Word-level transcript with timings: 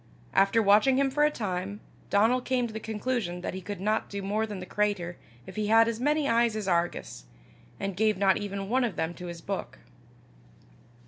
After 0.33 0.63
watching 0.63 0.97
him 0.97 1.11
for 1.11 1.23
a 1.25 1.29
time, 1.29 1.79
Donal 2.09 2.41
came 2.41 2.65
to 2.65 2.73
the 2.73 2.79
conclusion 2.79 3.41
that 3.41 3.53
he 3.53 3.61
could 3.61 3.79
not 3.79 4.09
do 4.09 4.23
more 4.23 4.47
than 4.47 4.57
the 4.57 4.65
cratur 4.65 5.15
if 5.45 5.57
he 5.57 5.67
had 5.67 5.87
as 5.87 5.99
many 5.99 6.27
eyes 6.27 6.55
as 6.55 6.67
Argus, 6.67 7.25
and 7.79 7.95
gave 7.95 8.17
not 8.17 8.37
even 8.37 8.67
one 8.67 8.83
of 8.83 8.95
them 8.95 9.13
to 9.13 9.27
his 9.27 9.41
book. 9.41 9.77